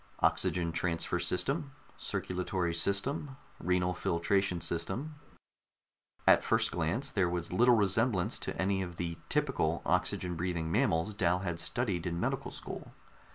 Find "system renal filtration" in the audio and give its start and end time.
2.73-4.59